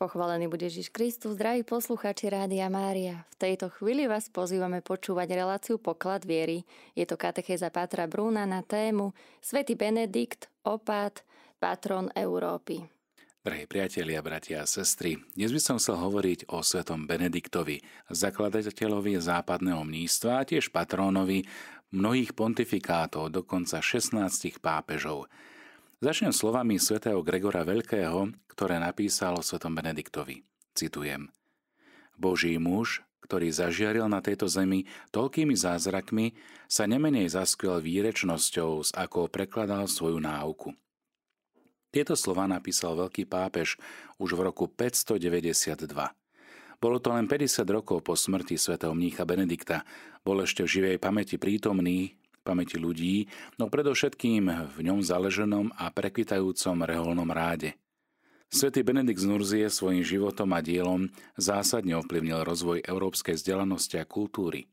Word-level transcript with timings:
Pochválený 0.00 0.48
bude 0.48 0.64
Ježiš 0.64 0.88
Kristus, 0.88 1.36
zdraví 1.36 1.60
poslucháči 1.60 2.32
Rádia 2.32 2.72
Mária. 2.72 3.28
V 3.36 3.44
tejto 3.44 3.68
chvíli 3.68 4.08
vás 4.08 4.32
pozývame 4.32 4.80
počúvať 4.80 5.28
reláciu 5.36 5.76
Poklad 5.76 6.24
viery. 6.24 6.64
Je 6.96 7.04
to 7.04 7.20
katechéza 7.20 7.68
Patra 7.68 8.08
Brúna 8.08 8.48
na 8.48 8.64
tému 8.64 9.12
Svetý 9.44 9.76
Benedikt, 9.76 10.48
opát, 10.64 11.20
patron 11.60 12.08
Európy. 12.16 12.80
Drahí 13.44 13.68
priatelia, 13.68 14.24
bratia 14.24 14.64
a 14.64 14.66
sestry, 14.68 15.20
dnes 15.36 15.52
by 15.52 15.60
som 15.60 15.76
chcel 15.76 16.00
hovoriť 16.00 16.48
o 16.48 16.64
svetom 16.64 17.04
Benediktovi, 17.04 17.84
zakladateľovi 18.08 19.20
západného 19.20 19.84
mnístva 19.84 20.40
a 20.40 20.46
tiež 20.48 20.72
patrónovi 20.72 21.44
mnohých 21.92 22.32
pontifikátov, 22.32 23.28
dokonca 23.28 23.84
16 23.84 24.16
pápežov. 24.64 25.28
Začnem 26.00 26.32
slovami 26.32 26.80
svätého 26.80 27.20
Gregora 27.20 27.60
Veľkého, 27.60 28.32
ktoré 28.48 28.80
napísal 28.80 29.36
o 29.36 29.44
svetom 29.44 29.76
Benediktovi. 29.76 30.40
Citujem. 30.72 31.28
Boží 32.16 32.56
muž, 32.56 33.04
ktorý 33.20 33.52
zažiaril 33.52 34.08
na 34.08 34.24
tejto 34.24 34.48
zemi 34.48 34.88
toľkými 35.12 35.52
zázrakmi, 35.52 36.32
sa 36.72 36.88
nemenej 36.88 37.28
zaskvel 37.28 37.84
výrečnosťou, 37.84 38.80
s 38.80 38.96
akou 38.96 39.28
prekladal 39.28 39.84
svoju 39.92 40.24
náuku. 40.24 40.72
Tieto 41.92 42.16
slova 42.16 42.48
napísal 42.48 42.96
veľký 42.96 43.28
pápež 43.28 43.76
už 44.16 44.40
v 44.40 44.40
roku 44.40 44.72
592. 44.72 45.84
Bolo 46.80 46.96
to 46.96 47.12
len 47.12 47.28
50 47.28 47.60
rokov 47.68 48.00
po 48.00 48.16
smrti 48.16 48.56
svätého 48.56 48.96
mnícha 48.96 49.28
Benedikta. 49.28 49.84
Bol 50.24 50.48
ešte 50.48 50.64
v 50.64 50.80
živej 50.80 50.96
pamäti 50.96 51.36
prítomný 51.36 52.16
pamäti 52.42 52.80
ľudí, 52.80 53.28
no 53.60 53.68
predovšetkým 53.68 54.70
v 54.72 54.78
ňom 54.80 55.04
zaleženom 55.04 55.76
a 55.76 55.92
prekvitajúcom 55.92 56.76
reholnom 56.84 57.28
ráde. 57.28 57.76
Svetý 58.50 58.82
Benedikt 58.82 59.22
z 59.22 59.30
Nurzie 59.30 59.66
svojim 59.70 60.02
životom 60.02 60.50
a 60.50 60.58
dielom 60.58 61.06
zásadne 61.38 61.94
ovplyvnil 62.02 62.42
rozvoj 62.42 62.82
európskej 62.82 63.38
vzdelanosti 63.38 64.02
a 64.02 64.04
kultúry. 64.04 64.66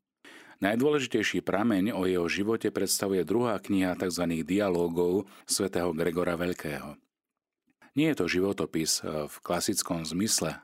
Najdôležitejší 0.58 1.46
prameň 1.46 1.94
o 1.94 2.09
jeho 2.09 2.26
živote 2.26 2.74
predstavuje 2.74 3.22
druhá 3.22 3.62
kniha 3.62 3.94
tzv. 3.94 4.42
dialógov 4.42 5.30
svätého 5.46 5.94
Gregora 5.94 6.34
Veľkého. 6.34 6.98
Nie 7.94 8.14
je 8.14 8.18
to 8.18 8.26
životopis 8.26 9.06
v 9.06 9.36
klasickom 9.46 10.02
zmysle, 10.02 10.58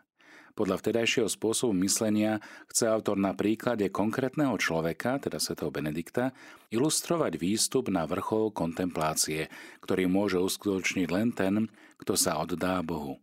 podľa 0.53 0.77
vtedajšieho 0.77 1.25
spôsobu 1.25 1.73
myslenia 1.81 2.37
chce 2.69 2.85
autor 2.85 3.17
na 3.17 3.33
príklade 3.33 3.89
konkrétneho 3.89 4.53
človeka, 4.61 5.17
teda 5.17 5.41
svätého 5.41 5.73
Benedikta, 5.73 6.29
ilustrovať 6.69 7.41
výstup 7.41 7.89
na 7.89 8.05
vrchol 8.05 8.53
kontemplácie, 8.53 9.49
ktorý 9.81 10.05
môže 10.05 10.37
uskutočniť 10.37 11.07
len 11.09 11.33
ten, 11.33 11.53
kto 11.97 12.13
sa 12.13 12.37
oddá 12.37 12.79
Bohu. 12.85 13.17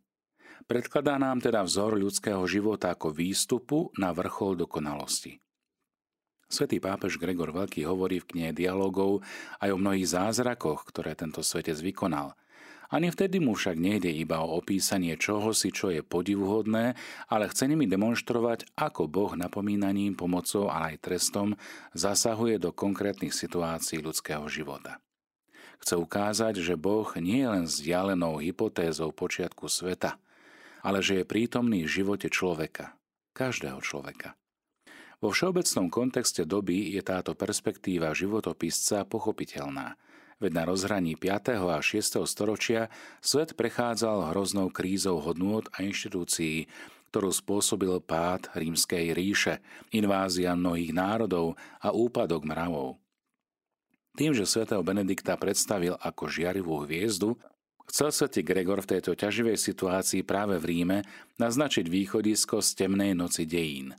Predkladá 0.67 1.19
nám 1.19 1.43
teda 1.43 1.67
vzor 1.67 1.99
ľudského 1.99 2.43
života 2.47 2.95
ako 2.95 3.11
výstupu 3.11 3.91
na 3.99 4.15
vrchol 4.15 4.59
dokonalosti. 4.59 5.39
Svetý 6.51 6.83
pápež 6.83 7.15
Gregor 7.15 7.55
Veľký 7.55 7.87
hovorí 7.87 8.19
v 8.19 8.27
knihe 8.27 8.51
dialogov 8.51 9.23
aj 9.63 9.71
o 9.71 9.79
mnohých 9.79 10.19
zázrakoch, 10.19 10.83
ktoré 10.91 11.15
tento 11.15 11.47
svetec 11.47 11.79
vykonal– 11.79 12.35
ani 12.91 13.15
vtedy 13.15 13.39
mu 13.39 13.55
však 13.55 13.79
nejde 13.79 14.11
iba 14.11 14.43
o 14.43 14.59
opísanie 14.59 15.15
čohosi, 15.15 15.71
čo 15.71 15.95
je 15.95 16.03
podivuhodné, 16.03 16.99
ale 17.31 17.45
chce 17.47 17.71
nimi 17.71 17.87
demonstrovať, 17.87 18.67
ako 18.75 19.07
Boh 19.07 19.33
napomínaním, 19.39 20.19
pomocou, 20.19 20.67
ale 20.67 20.99
aj 20.99 21.07
trestom 21.07 21.55
zasahuje 21.95 22.59
do 22.59 22.75
konkrétnych 22.75 23.31
situácií 23.31 24.03
ľudského 24.03 24.43
života. 24.51 24.99
Chce 25.81 25.97
ukázať, 25.97 26.61
že 26.61 26.75
Boh 26.75 27.07
nie 27.17 27.47
je 27.47 27.49
len 27.49 27.65
vzdialenou 27.65 28.43
hypotézou 28.43 29.15
počiatku 29.15 29.71
sveta, 29.71 30.19
ale 30.83 31.01
že 31.01 31.23
je 31.23 31.25
prítomný 31.25 31.87
v 31.87 31.95
živote 32.03 32.29
človeka, 32.29 32.99
každého 33.33 33.81
človeka. 33.81 34.35
Vo 35.21 35.31
všeobecnom 35.31 35.93
kontexte 35.93 36.49
doby 36.49 36.97
je 36.97 37.03
táto 37.07 37.39
perspektíva 37.39 38.11
životopisca 38.11 39.07
pochopiteľná– 39.07 39.95
veď 40.41 40.53
na 40.57 40.65
rozhraní 40.65 41.15
5. 41.15 41.61
a 41.61 41.79
6. 41.79 42.25
storočia 42.25 42.89
svet 43.21 43.53
prechádzal 43.55 44.33
hroznou 44.33 44.73
krízou 44.73 45.21
hodnôt 45.21 45.69
a 45.77 45.85
inštitúcií, 45.85 46.67
ktorú 47.13 47.31
spôsobil 47.31 48.01
pád 48.01 48.49
rímskej 48.57 49.13
ríše, 49.13 49.61
invázia 49.93 50.57
mnohých 50.57 50.97
národov 50.97 51.61
a 51.85 51.93
úpadok 51.93 52.49
mravov. 52.49 52.97
Tým, 54.17 54.35
že 54.35 54.49
svätého 54.49 54.83
Benedikta 54.83 55.39
predstavil 55.39 55.95
ako 56.01 56.27
žiarivú 56.27 56.83
hviezdu, 56.83 57.39
chcel 57.87 58.11
svätý 58.11 58.43
Gregor 58.43 58.83
v 58.83 58.97
tejto 58.97 59.15
ťaživej 59.15 59.55
situácii 59.55 60.27
práve 60.27 60.59
v 60.59 60.65
Ríme 60.67 60.99
naznačiť 61.39 61.87
východisko 61.87 62.59
z 62.65 62.69
temnej 62.75 63.13
noci 63.15 63.47
dejín. 63.47 63.95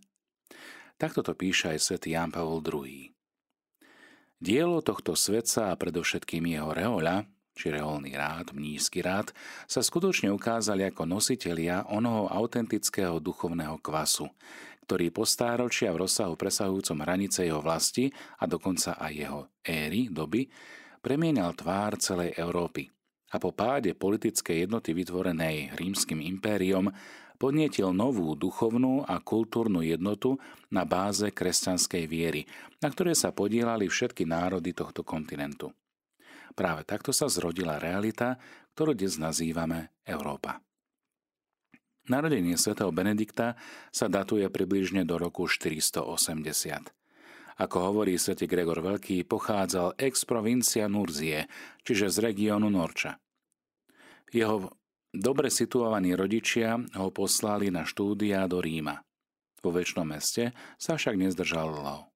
Takto 1.00 1.24
to 1.24 1.34
píše 1.34 1.74
aj 1.76 1.80
svätý 1.80 2.14
Ján 2.14 2.30
Pavol 2.30 2.62
II. 2.62 3.21
Dielo 4.42 4.82
tohto 4.82 5.14
svetca 5.14 5.70
a 5.70 5.78
predovšetkým 5.78 6.42
jeho 6.50 6.74
reoľa, 6.74 7.30
či 7.54 7.70
reholný 7.70 8.18
rád, 8.18 8.58
mnížsky 8.58 9.06
rád, 9.06 9.30
sa 9.70 9.86
skutočne 9.86 10.34
ukázali 10.34 10.82
ako 10.90 11.06
nositelia 11.06 11.86
onoho 11.86 12.26
autentického 12.26 13.22
duchovného 13.22 13.78
kvasu, 13.78 14.26
ktorý 14.90 15.14
po 15.14 15.30
stáročia 15.30 15.94
v 15.94 16.10
rozsahu 16.10 16.34
presahujúcom 16.34 17.06
hranice 17.06 17.46
jeho 17.46 17.62
vlasti 17.62 18.10
a 18.42 18.50
dokonca 18.50 18.98
aj 18.98 19.12
jeho 19.14 19.42
éry, 19.62 20.10
doby, 20.10 20.50
premienal 21.06 21.54
tvár 21.54 22.02
celej 22.02 22.34
Európy 22.34 22.90
a 23.32 23.38
po 23.38 23.54
páde 23.54 23.94
politickej 23.94 24.66
jednoty 24.66 24.98
vytvorenej 24.98 25.78
rímským 25.78 26.18
impériom 26.18 26.90
podnietil 27.42 27.90
novú 27.90 28.38
duchovnú 28.38 29.02
a 29.10 29.18
kultúrnu 29.18 29.82
jednotu 29.82 30.38
na 30.70 30.86
báze 30.86 31.34
kresťanskej 31.34 32.06
viery, 32.06 32.46
na 32.78 32.94
ktoré 32.94 33.18
sa 33.18 33.34
podielali 33.34 33.90
všetky 33.90 34.30
národy 34.30 34.78
tohto 34.78 35.02
kontinentu. 35.02 35.74
Práve 36.54 36.86
takto 36.86 37.10
sa 37.10 37.26
zrodila 37.26 37.82
realita, 37.82 38.38
ktorú 38.78 38.94
dnes 38.94 39.18
nazývame 39.18 39.90
Európa. 40.06 40.62
Narodenie 42.06 42.62
svätého 42.62 42.94
Benedikta 42.94 43.58
sa 43.90 44.06
datuje 44.06 44.46
približne 44.46 45.02
do 45.02 45.18
roku 45.18 45.50
480. 45.50 46.94
Ako 47.58 47.78
hovorí 47.78 48.22
svätý 48.22 48.46
Gregor 48.46 48.86
Veľký, 48.86 49.26
pochádzal 49.26 49.98
ex 49.98 50.30
provincia 50.30 50.86
Nurzie, 50.86 51.50
čiže 51.82 52.10
z 52.10 52.18
regiónu 52.22 52.70
Norča. 52.70 53.18
Jeho 54.30 54.81
Dobre 55.12 55.52
situovaní 55.52 56.16
rodičia 56.16 56.80
ho 56.96 57.12
poslali 57.12 57.68
na 57.68 57.84
štúdia 57.84 58.48
do 58.48 58.64
Ríma. 58.64 59.04
Vo 59.60 59.70
väčšnom 59.70 60.08
meste 60.08 60.56
sa 60.80 60.96
však 60.96 61.20
nezdržal 61.20 61.68
lov. 61.68 62.12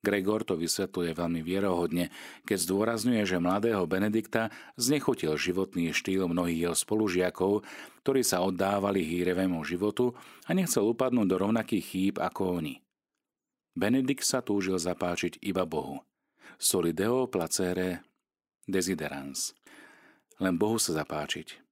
Gregor 0.00 0.48
to 0.48 0.56
vysvetľuje 0.56 1.12
veľmi 1.12 1.44
vierohodne, 1.44 2.08
keď 2.48 2.58
zdôrazňuje, 2.64 3.20
že 3.28 3.36
mladého 3.36 3.84
Benedikta 3.84 4.48
znechutil 4.80 5.36
životný 5.36 5.92
štýl 5.92 6.24
mnohých 6.24 6.72
jeho 6.72 6.76
spolužiakov, 6.76 7.60
ktorí 8.00 8.24
sa 8.24 8.40
oddávali 8.40 9.04
hýrevému 9.04 9.60
životu 9.60 10.16
a 10.48 10.56
nechcel 10.56 10.88
upadnúť 10.88 11.28
do 11.28 11.36
rovnakých 11.36 11.84
chýb 11.84 12.14
ako 12.16 12.64
oni. 12.64 12.80
Benedikt 13.76 14.24
sa 14.24 14.40
túžil 14.40 14.80
zapáčiť 14.80 15.36
iba 15.44 15.68
Bohu. 15.68 16.00
Solideo 16.56 17.28
placere 17.28 18.00
desiderans. 18.64 19.52
Len 20.40 20.56
Bohu 20.56 20.80
sa 20.80 20.96
zapáčiť. 20.96 21.69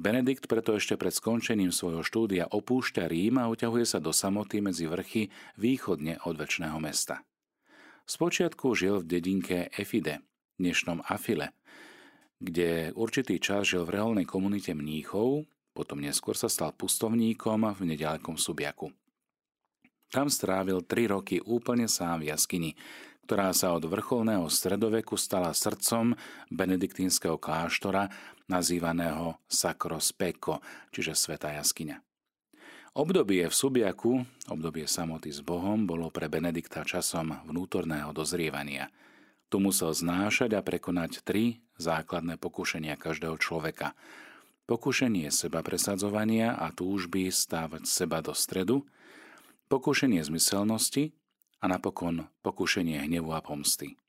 Benedikt 0.00 0.48
preto 0.48 0.72
ešte 0.80 0.96
pred 0.96 1.12
skončením 1.12 1.76
svojho 1.76 2.00
štúdia 2.00 2.48
opúšťa 2.48 3.04
Rím 3.04 3.36
a 3.36 3.52
uťahuje 3.52 3.84
sa 3.84 4.00
do 4.00 4.16
samoty 4.16 4.64
medzi 4.64 4.88
vrchy 4.88 5.28
východne 5.60 6.24
od 6.24 6.40
väčšného 6.40 6.80
mesta. 6.80 7.20
Spočiatku 8.08 8.72
žil 8.72 9.04
v 9.04 9.08
dedinke 9.12 9.68
Efide, 9.76 10.24
dnešnom 10.56 11.04
Afile, 11.04 11.52
kde 12.40 12.96
určitý 12.96 13.36
čas 13.44 13.76
žil 13.76 13.84
v 13.84 14.00
reálnej 14.00 14.24
komunite 14.24 14.72
mníchov, 14.72 15.44
potom 15.76 16.00
neskôr 16.00 16.32
sa 16.32 16.48
stal 16.48 16.72
pustovníkom 16.72 17.68
v 17.76 17.92
nedalekom 17.92 18.40
Subiaku. 18.40 18.88
Tam 20.08 20.32
strávil 20.32 20.80
tri 20.88 21.12
roky 21.12 21.44
úplne 21.44 21.84
sám 21.92 22.24
v 22.24 22.32
jaskyni, 22.32 22.72
ktorá 23.24 23.54
sa 23.54 23.76
od 23.76 23.86
vrcholného 23.86 24.46
stredoveku 24.50 25.14
stala 25.14 25.54
srdcom 25.54 26.18
benediktínskeho 26.50 27.38
kláštora 27.38 28.10
nazývaného 28.50 29.38
Sacro 29.46 30.02
Specco, 30.02 30.58
čiže 30.90 31.14
Sveta 31.14 31.54
jaskyňa. 31.54 32.02
Obdobie 32.90 33.46
v 33.46 33.54
Subiaku, 33.54 34.26
obdobie 34.50 34.90
samoty 34.90 35.30
s 35.30 35.46
Bohom, 35.46 35.86
bolo 35.86 36.10
pre 36.10 36.26
Benedikta 36.26 36.82
časom 36.82 37.38
vnútorného 37.46 38.10
dozrievania. 38.10 38.90
Tu 39.46 39.62
musel 39.62 39.94
znášať 39.94 40.58
a 40.58 40.60
prekonať 40.62 41.22
tri 41.22 41.62
základné 41.78 42.34
pokušenia 42.42 42.98
každého 42.98 43.38
človeka. 43.38 43.94
Pokušenie 44.66 45.30
seba 45.30 45.62
presadzovania 45.62 46.58
a 46.58 46.74
túžby 46.74 47.30
stávať 47.30 47.86
seba 47.86 48.18
do 48.26 48.34
stredu, 48.34 48.82
pokušenie 49.70 50.18
zmyselnosti 50.26 51.14
a 51.60 51.64
napokon 51.68 52.26
pokušenie 52.40 53.04
hnevu 53.04 53.30
a 53.36 53.44
pomsty. 53.44 54.00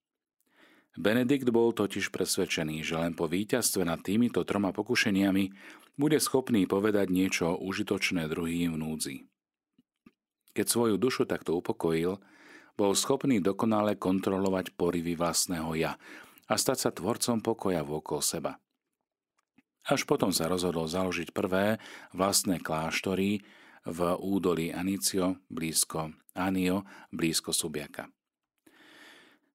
Benedikt 0.92 1.48
bol 1.56 1.72
totiž 1.72 2.12
presvedčený, 2.12 2.84
že 2.84 3.00
len 3.00 3.16
po 3.16 3.24
víťazstve 3.28 3.88
nad 3.88 4.04
týmito 4.04 4.44
troma 4.44 4.76
pokušeniami 4.76 5.44
bude 5.96 6.20
schopný 6.20 6.68
povedať 6.68 7.08
niečo 7.08 7.56
užitočné 7.56 8.28
druhým 8.28 8.76
v 8.76 8.78
núdzi. 8.80 9.16
Keď 10.52 10.66
svoju 10.68 10.96
dušu 11.00 11.24
takto 11.24 11.56
upokojil, 11.56 12.20
bol 12.76 12.92
schopný 12.92 13.40
dokonale 13.40 13.96
kontrolovať 13.96 14.76
porivy 14.76 15.16
vlastného 15.16 15.72
ja 15.80 15.96
a 16.52 16.54
stať 16.60 16.78
sa 16.80 16.90
tvorcom 16.92 17.40
pokoja 17.40 17.88
vôkol 17.88 18.20
seba. 18.20 18.60
Až 19.88 20.04
potom 20.04 20.36
sa 20.36 20.52
rozhodol 20.52 20.92
založiť 20.92 21.32
prvé 21.32 21.80
vlastné 22.12 22.60
kláštory 22.60 23.40
v 23.88 24.00
údolí 24.20 24.76
Anicio 24.76 25.40
blízko 25.48 26.21
Anio 26.36 26.88
blízko 27.12 27.52
Subiaka. 27.52 28.08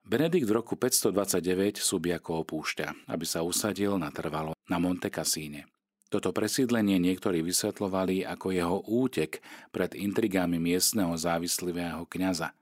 Benedikt 0.06 0.46
v 0.46 0.52
roku 0.55 0.78
529 0.78 1.82
Subiako 1.82 2.46
opúšťa, 2.46 3.11
aby 3.11 3.26
sa 3.26 3.43
usadil 3.43 3.99
natrvalo 3.99 4.55
na 4.70 4.78
Monte 4.78 5.11
Cassine. 5.11 5.67
Toto 6.06 6.31
presídlenie 6.31 7.02
niektorí 7.02 7.43
vysvetlovali 7.43 8.23
ako 8.23 8.55
jeho 8.55 8.78
útek 8.87 9.43
pred 9.75 9.90
intrigami 9.99 10.62
miestneho 10.62 11.11
závislivého 11.19 12.06
kňaza. 12.06 12.55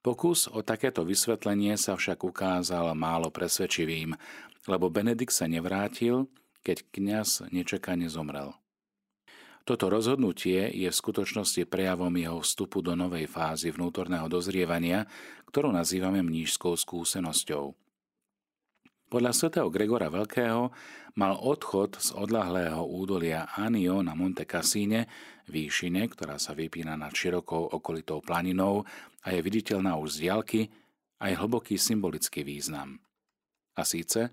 Pokus 0.00 0.48
o 0.48 0.64
takéto 0.64 1.04
vysvetlenie 1.04 1.76
sa 1.76 1.92
však 1.92 2.24
ukázal 2.24 2.96
málo 2.96 3.28
presvedčivým, 3.28 4.16
lebo 4.64 4.88
Benedikt 4.88 5.36
sa 5.36 5.44
nevrátil, 5.44 6.24
keď 6.64 6.88
kňaz 6.88 7.52
nečakane 7.52 8.08
zomrel. 8.08 8.56
Toto 9.68 9.92
rozhodnutie 9.92 10.72
je 10.72 10.88
v 10.88 10.96
skutočnosti 10.96 11.68
prejavom 11.68 12.08
jeho 12.16 12.40
vstupu 12.40 12.80
do 12.80 12.96
novej 12.96 13.28
fázy 13.28 13.68
vnútorného 13.68 14.24
dozrievania, 14.24 15.04
ktorú 15.44 15.76
nazývame 15.76 16.24
mnížskou 16.24 16.72
skúsenosťou. 16.72 17.76
Podľa 19.12 19.32
svätého 19.36 19.68
Gregora 19.68 20.08
Veľkého 20.08 20.72
mal 21.20 21.36
odchod 21.36 22.00
z 22.00 22.16
odlahlého 22.16 22.80
údolia 22.80 23.44
Anio 23.60 24.00
na 24.00 24.16
Monte 24.16 24.48
Cassine, 24.48 25.04
výšine, 25.52 26.08
ktorá 26.16 26.40
sa 26.40 26.56
vypína 26.56 26.96
nad 26.96 27.12
širokou 27.12 27.68
okolitou 27.68 28.24
planinou 28.24 28.88
a 29.20 29.36
je 29.36 29.44
viditeľná 29.44 30.00
už 30.00 30.16
z 30.16 30.32
diaľky, 30.32 30.60
aj 31.20 31.44
hlboký 31.44 31.76
symbolický 31.76 32.40
význam. 32.40 33.04
A 33.76 33.84
síce, 33.84 34.32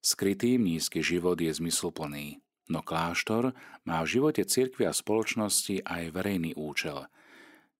skrytý 0.00 0.56
nízky 0.56 1.04
život 1.04 1.36
je 1.36 1.52
zmysluplný. 1.52 2.40
No 2.70 2.86
kláštor 2.86 3.50
má 3.82 3.98
v 4.06 4.14
živote 4.14 4.46
cirkvi 4.46 4.86
a 4.86 4.94
spoločnosti 4.94 5.82
aj 5.82 6.14
verejný 6.14 6.54
účel. 6.54 7.10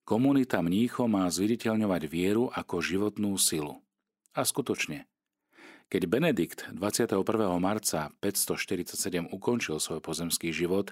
Komunita 0.02 0.58
mníchov 0.58 1.06
má 1.06 1.30
zviditeľňovať 1.30 2.02
vieru 2.10 2.50
ako 2.50 2.82
životnú 2.82 3.38
silu. 3.38 3.78
A 4.34 4.42
skutočne, 4.42 5.06
keď 5.86 6.10
Benedikt 6.10 6.66
21. 6.74 7.22
marca 7.62 8.10
547 8.18 9.30
ukončil 9.30 9.78
svoj 9.78 10.02
pozemský 10.02 10.50
život, 10.50 10.90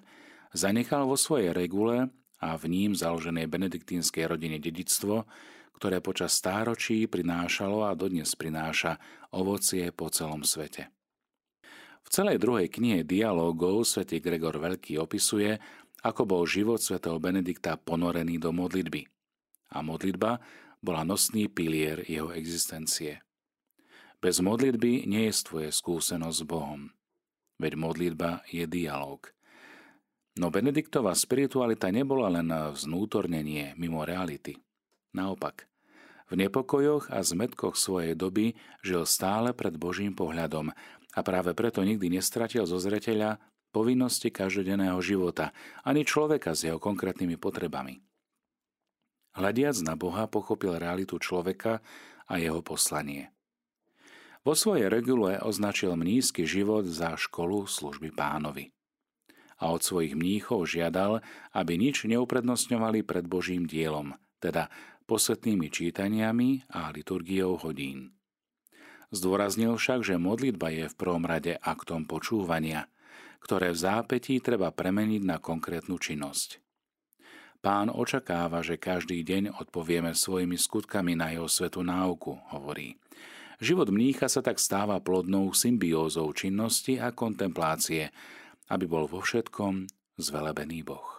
zanechal 0.54 1.10
vo 1.10 1.18
svojej 1.18 1.50
regule 1.50 2.14
a 2.38 2.54
v 2.54 2.64
ním 2.70 2.94
založenej 2.94 3.50
benediktínskej 3.50 4.30
rodine 4.30 4.62
dedictvo, 4.62 5.26
ktoré 5.74 5.98
počas 5.98 6.38
stáročí 6.38 7.10
prinášalo 7.10 7.82
a 7.82 7.98
dodnes 7.98 8.30
prináša 8.38 9.02
ovocie 9.34 9.90
po 9.90 10.06
celom 10.06 10.46
svete. 10.46 10.94
V 12.04 12.08
celej 12.10 12.38
druhej 12.40 12.68
knihe 12.70 13.02
dialógov 13.02 13.86
svätý 13.86 14.22
Gregor 14.22 14.58
Veľký 14.58 14.98
opisuje, 14.98 15.58
ako 16.02 16.22
bol 16.24 16.42
život 16.46 16.78
svätého 16.78 17.18
Benedikta 17.18 17.74
ponorený 17.74 18.38
do 18.38 18.54
modlitby. 18.54 19.06
A 19.74 19.82
modlitba 19.82 20.38
bola 20.78 21.02
nosný 21.02 21.50
pilier 21.50 22.06
jeho 22.06 22.30
existencie. 22.30 23.20
Bez 24.18 24.42
modlitby 24.42 25.06
nie 25.06 25.30
je 25.30 25.46
tvoje 25.46 25.70
skúsenosť 25.70 26.38
s 26.42 26.46
Bohom. 26.46 26.90
Veď 27.58 27.78
modlitba 27.78 28.46
je 28.50 28.66
dialóg. 28.66 29.34
No 30.38 30.54
Benediktova 30.54 31.18
spiritualita 31.18 31.90
nebola 31.90 32.30
len 32.30 32.46
vznútornenie 32.50 33.74
mimo 33.74 34.06
reality. 34.06 34.54
Naopak, 35.10 35.66
v 36.28 36.44
nepokojoch 36.44 37.08
a 37.08 37.24
zmetkoch 37.24 37.74
svojej 37.74 38.12
doby 38.12 38.54
žil 38.84 39.02
stále 39.08 39.56
pred 39.56 39.74
Božím 39.80 40.12
pohľadom 40.12 40.70
a 41.19 41.20
práve 41.26 41.50
preto 41.59 41.82
nikdy 41.82 42.15
nestratil 42.15 42.62
zo 42.62 42.79
zreteľa 42.79 43.43
povinnosti 43.75 44.31
každodenného 44.31 45.03
života 45.03 45.50
ani 45.82 46.06
človeka 46.06 46.55
s 46.55 46.70
jeho 46.70 46.79
konkrétnymi 46.79 47.35
potrebami. 47.35 47.99
Hľadiac 49.35 49.76
na 49.82 49.99
Boha 49.99 50.31
pochopil 50.31 50.79
realitu 50.79 51.19
človeka 51.19 51.82
a 52.31 52.38
jeho 52.38 52.62
poslanie. 52.62 53.35
Vo 54.47 54.55
svojej 54.55 54.87
regule 54.87 55.43
označil 55.43 55.99
mnízky 55.99 56.47
život 56.47 56.87
za 56.87 57.19
školu 57.19 57.67
služby 57.67 58.15
pánovi. 58.15 58.70
A 59.59 59.75
od 59.75 59.82
svojich 59.82 60.15
mníchov 60.15 60.70
žiadal, 60.70 61.19
aby 61.50 61.75
nič 61.75 62.06
neuprednostňovali 62.06 63.03
pred 63.03 63.26
Božím 63.26 63.67
dielom, 63.67 64.15
teda 64.38 64.70
posvetnými 65.11 65.67
čítaniami 65.67 66.70
a 66.70 66.94
liturgiou 66.94 67.59
hodín. 67.59 68.18
Zdôraznil 69.08 69.72
však, 69.81 70.05
že 70.05 70.20
modlitba 70.20 70.69
je 70.69 70.84
v 70.93 70.99
prvom 70.99 71.25
rade 71.25 71.56
aktom 71.64 72.05
počúvania, 72.05 72.93
ktoré 73.40 73.72
v 73.72 73.81
zápetí 73.81 74.37
treba 74.44 74.69
premeniť 74.69 75.22
na 75.25 75.40
konkrétnu 75.40 75.96
činnosť. 75.96 76.60
Pán 77.58 77.90
očakáva, 77.90 78.62
že 78.62 78.78
každý 78.78 79.25
deň 79.26 79.58
odpovieme 79.58 80.14
svojimi 80.14 80.55
skutkami 80.55 81.19
na 81.19 81.34
jeho 81.34 81.50
svetu 81.50 81.82
náuku, 81.82 82.38
hovorí. 82.55 83.00
Život 83.58 83.90
mnícha 83.90 84.31
sa 84.31 84.38
tak 84.38 84.62
stáva 84.62 85.02
plodnou 85.02 85.50
symbiózou 85.50 86.31
činnosti 86.31 87.02
a 87.02 87.10
kontemplácie, 87.10 88.14
aby 88.70 88.84
bol 88.87 89.10
vo 89.10 89.19
všetkom 89.19 89.90
zvelebený 90.20 90.87
Boh. 90.87 91.19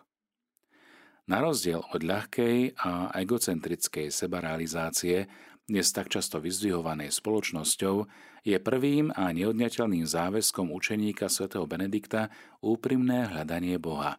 Na 1.27 1.43
rozdiel 1.43 1.83
od 1.83 2.01
ľahkej 2.01 2.79
a 2.79 3.11
egocentrickej 3.19 4.09
sebarealizácie 4.09 5.27
dnes 5.69 5.85
tak 5.93 6.09
často 6.09 6.41
vyzdvihovanej 6.41 7.13
spoločnosťou, 7.13 8.09
je 8.41 8.57
prvým 8.57 9.13
a 9.13 9.29
neodňateľným 9.29 10.09
záväzkom 10.09 10.73
učeníka 10.73 11.29
svätého 11.29 11.69
Benedikta 11.69 12.33
úprimné 12.65 13.29
hľadanie 13.29 13.77
Boha, 13.77 14.17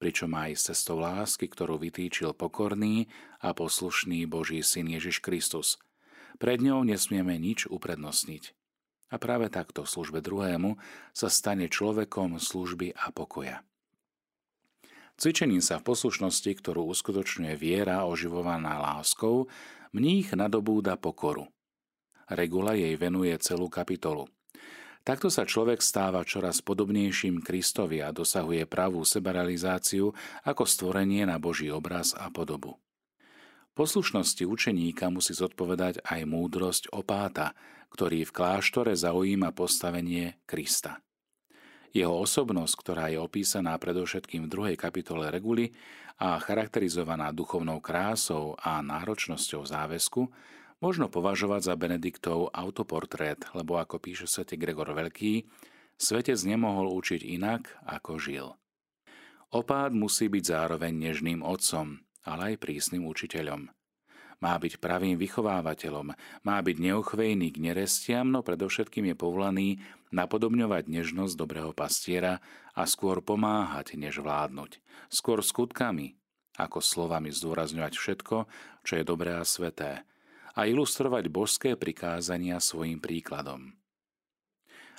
pričom 0.00 0.32
aj 0.32 0.56
s 0.56 0.62
cestou 0.72 0.96
lásky, 0.96 1.52
ktorú 1.52 1.76
vytýčil 1.76 2.32
pokorný 2.32 3.12
a 3.44 3.52
poslušný 3.52 4.24
Boží 4.24 4.64
syn 4.64 4.88
Ježiš 4.88 5.20
Kristus. 5.20 5.76
Pred 6.40 6.64
ňou 6.64 6.84
nesmieme 6.88 7.36
nič 7.36 7.68
uprednostniť. 7.68 8.56
A 9.12 9.22
práve 9.22 9.52
takto 9.52 9.86
v 9.86 9.92
službe 9.92 10.18
druhému 10.24 10.80
sa 11.14 11.30
stane 11.30 11.70
človekom 11.70 12.40
služby 12.42 12.96
a 12.96 13.12
pokoja. 13.14 13.62
Cvičením 15.16 15.64
sa 15.64 15.80
v 15.80 15.88
poslušnosti, 15.88 16.50
ktorú 16.60 16.92
uskutočňuje 16.92 17.56
viera 17.56 18.04
oživovaná 18.04 18.76
láskou, 18.76 19.48
mních 19.96 20.36
nadobúda 20.36 21.00
pokoru. 21.00 21.48
Regula 22.28 22.76
jej 22.76 22.92
venuje 23.00 23.32
celú 23.40 23.72
kapitolu. 23.72 24.28
Takto 25.06 25.30
sa 25.30 25.46
človek 25.46 25.78
stáva 25.80 26.26
čoraz 26.26 26.58
podobnejším 26.60 27.38
Kristovi 27.38 28.02
a 28.02 28.10
dosahuje 28.10 28.66
pravú 28.66 29.06
sebarealizáciu 29.06 30.10
ako 30.42 30.66
stvorenie 30.66 31.22
na 31.22 31.38
Boží 31.38 31.70
obraz 31.70 32.10
a 32.12 32.26
podobu. 32.28 32.82
Poslušnosti 33.78 34.42
učeníka 34.42 35.06
musí 35.06 35.30
zodpovedať 35.36 36.02
aj 36.02 36.20
múdrosť 36.26 36.90
opáta, 36.90 37.54
ktorý 37.94 38.26
v 38.26 38.34
kláštore 38.34 38.98
zaujíma 38.98 39.54
postavenie 39.54 40.42
Krista. 40.42 41.05
Jeho 41.94 42.14
osobnosť, 42.14 42.74
ktorá 42.78 43.10
je 43.12 43.18
opísaná 43.20 43.76
predovšetkým 43.76 44.46
v 44.46 44.52
druhej 44.52 44.76
kapitole 44.78 45.28
Reguly 45.28 45.74
a 46.16 46.40
charakterizovaná 46.40 47.30
duchovnou 47.30 47.82
krásou 47.84 48.56
a 48.62 48.80
náročnosťou 48.80 49.68
záväzku, 49.68 50.26
možno 50.80 51.08
považovať 51.08 51.72
za 51.72 51.74
Benediktov 51.76 52.52
autoportrét, 52.52 53.48
lebo 53.52 53.80
ako 53.80 54.00
píše 54.00 54.28
svätý 54.28 54.60
Gregor 54.60 54.92
Veľký, 54.92 55.48
svetec 55.96 56.36
nemohol 56.44 56.92
učiť 56.92 57.24
inak, 57.24 57.80
ako 57.84 58.20
žil. 58.20 58.46
Opád 59.54 59.94
musí 59.94 60.28
byť 60.28 60.44
zároveň 60.44 60.92
nežným 60.92 61.40
otcom, 61.40 62.02
ale 62.26 62.54
aj 62.54 62.60
prísnym 62.60 63.06
učiteľom. 63.06 63.72
Má 64.36 64.60
byť 64.60 64.76
pravým 64.84 65.16
vychovávateľom, 65.16 66.12
má 66.44 66.56
byť 66.60 66.76
neuchvejný 66.76 67.56
k 67.56 67.58
nerestiam, 67.72 68.28
no 68.28 68.44
predovšetkým 68.44 69.08
je 69.12 69.16
povolaný 69.16 69.68
napodobňovať 70.12 70.92
nežnosť 70.92 71.34
dobrého 71.40 71.72
pastiera 71.72 72.44
a 72.76 72.84
skôr 72.84 73.24
pomáhať, 73.24 73.96
než 73.96 74.20
vládnuť. 74.20 74.84
Skôr 75.08 75.40
skutkami, 75.40 76.20
ako 76.60 76.84
slovami 76.84 77.32
zdôrazňovať 77.32 77.92
všetko, 77.96 78.36
čo 78.84 78.92
je 79.00 79.04
dobré 79.08 79.40
a 79.40 79.44
sveté 79.44 80.04
a 80.56 80.64
ilustrovať 80.64 81.28
božské 81.28 81.76
prikázania 81.76 82.56
svojim 82.60 82.96
príkladom. 82.96 83.76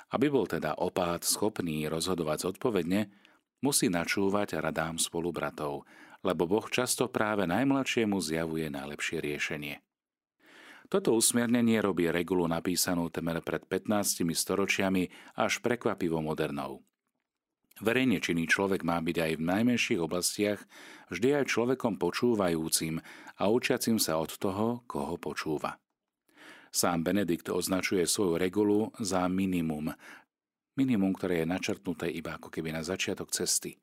Aby 0.08 0.30
bol 0.32 0.46
teda 0.46 0.78
opát 0.78 1.20
schopný 1.20 1.84
rozhodovať 1.90 2.48
zodpovedne, 2.48 3.10
musí 3.60 3.90
načúvať 3.90 4.62
radám 4.62 4.96
spolubratov, 4.96 5.84
lebo 6.28 6.44
Boh 6.44 6.68
často 6.68 7.08
práve 7.08 7.48
najmladšiemu 7.48 8.20
zjavuje 8.20 8.68
najlepšie 8.68 9.24
riešenie. 9.24 9.80
Toto 10.92 11.16
usmernenie 11.16 11.80
robí 11.80 12.08
regulu 12.08 12.44
napísanú 12.44 13.08
temer 13.08 13.40
pred 13.40 13.64
15 13.64 14.28
storočiami 14.28 15.08
až 15.40 15.64
prekvapivo 15.64 16.20
modernou. 16.20 16.84
Verejne 17.80 18.18
činný 18.20 18.44
človek 18.44 18.84
má 18.84 18.98
byť 19.00 19.16
aj 19.16 19.32
v 19.38 19.42
najmenších 19.44 20.00
oblastiach 20.02 20.60
vždy 21.08 21.40
aj 21.40 21.44
človekom 21.48 21.96
počúvajúcim 21.96 23.00
a 23.38 23.42
učiacim 23.48 23.96
sa 24.02 24.18
od 24.18 24.34
toho, 24.36 24.82
koho 24.84 25.16
počúva. 25.16 25.78
Sám 26.68 27.06
Benedikt 27.06 27.48
označuje 27.48 28.04
svoju 28.04 28.36
regulu 28.36 28.92
za 29.00 29.24
minimum. 29.30 29.94
Minimum, 30.76 31.16
ktoré 31.16 31.44
je 31.44 31.52
načrtnuté 31.52 32.12
iba 32.12 32.36
ako 32.36 32.52
keby 32.52 32.74
na 32.74 32.82
začiatok 32.84 33.32
cesty. 33.32 33.78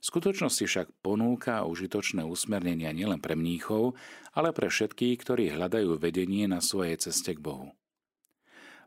V 0.00 0.04
skutočnosti 0.08 0.64
však 0.64 0.88
ponúka 1.04 1.68
užitočné 1.68 2.24
usmernenia 2.24 2.90
nielen 2.96 3.20
pre 3.20 3.36
mníchov, 3.36 4.00
ale 4.32 4.56
pre 4.56 4.72
všetkých, 4.72 5.16
ktorí 5.20 5.52
hľadajú 5.52 6.00
vedenie 6.00 6.48
na 6.48 6.64
svojej 6.64 6.96
ceste 6.96 7.36
k 7.36 7.40
Bohu 7.40 7.76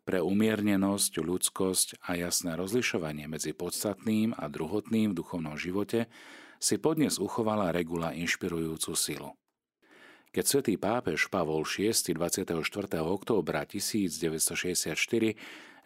pre 0.04 0.20
umiernenosť, 0.20 1.24
ľudskosť 1.24 1.88
a 2.04 2.20
jasné 2.20 2.60
rozlišovanie 2.60 3.32
medzi 3.32 3.56
podstatným 3.56 4.36
a 4.36 4.52
druhotným 4.52 5.16
v 5.16 5.18
duchovnom 5.24 5.56
živote 5.56 6.12
si 6.60 6.76
podnes 6.80 7.20
uchovala 7.20 7.72
regula 7.72 8.12
inšpirujúcu 8.12 8.92
silu. 8.96 9.32
Keď 10.34 10.44
svätý 10.44 10.76
pápež 10.76 11.30
Pavol 11.32 11.64
VI 11.64 11.94
24. 11.94 12.58
októbra 13.00 13.64
1964 13.64 14.98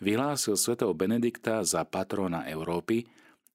vyhlásil 0.01 0.55
svätého 0.55 0.93
Benedikta 0.98 1.62
za 1.67 1.84
patrona 1.86 2.48
Európy, 2.48 3.05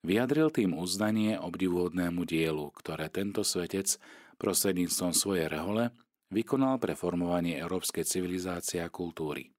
vyjadril 0.03 0.51
tým 0.51 0.75
uznanie 0.75 1.39
obdivuhodnému 1.39 2.27
dielu, 2.27 2.71
ktoré 2.75 3.09
tento 3.09 3.47
svetec 3.47 3.99
prostredníctvom 4.39 5.15
svojej 5.15 5.47
rehole 5.47 5.95
vykonal 6.35 6.83
pre 6.83 6.99
formovanie 6.99 7.59
európskej 7.59 8.03
civilizácie 8.03 8.83
a 8.83 8.91
kultúry. 8.91 9.55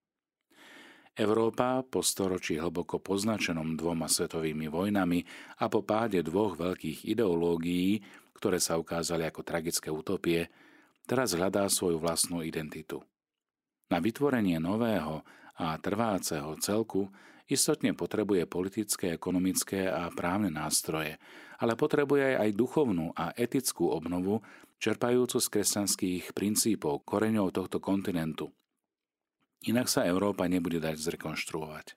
Európa 1.14 1.86
po 1.86 2.02
storočí 2.02 2.58
hlboko 2.58 2.98
poznačenom 2.98 3.78
dvoma 3.78 4.10
svetovými 4.10 4.66
vojnami 4.66 5.22
a 5.62 5.70
po 5.70 5.86
páde 5.86 6.26
dvoch 6.26 6.58
veľkých 6.58 7.06
ideológií, 7.06 8.02
ktoré 8.34 8.58
sa 8.58 8.82
ukázali 8.82 9.22
ako 9.30 9.46
tragické 9.46 9.94
utopie, 9.94 10.50
teraz 11.06 11.38
hľadá 11.38 11.70
svoju 11.70 12.02
vlastnú 12.02 12.42
identitu. 12.42 13.06
Na 13.94 14.02
vytvorenie 14.02 14.58
nového 14.58 15.22
a 15.54 15.78
trváceho 15.78 16.58
celku 16.58 17.14
istotne 17.50 17.96
potrebuje 17.98 18.48
politické, 18.48 19.16
ekonomické 19.16 19.90
a 19.90 20.12
právne 20.14 20.52
nástroje, 20.52 21.20
ale 21.60 21.80
potrebuje 21.80 22.40
aj 22.40 22.50
duchovnú 22.56 23.16
a 23.16 23.32
etickú 23.34 23.90
obnovu, 23.92 24.44
čerpajúcu 24.80 25.38
z 25.40 25.48
kresťanských 25.48 26.24
princípov, 26.36 27.08
koreňov 27.08 27.56
tohto 27.56 27.80
kontinentu– 27.80 28.52
Inak 29.64 29.88
sa 29.88 30.04
Európa 30.04 30.44
nebude 30.52 30.84
dať 30.84 31.00
zrekonštruovať. 31.00 31.96